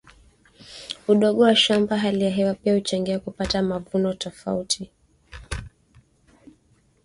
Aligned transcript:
udogo 1.07 1.41
wa 1.43 1.55
shamba 1.55 1.97
hali 1.97 2.23
ya 2.23 2.29
hewa 2.29 2.53
pia 2.55 2.73
huchangia 2.75 3.19
kupata 3.19 3.61
mavuno 3.61 4.09
ya 4.09 4.15
tofauti 4.15 4.91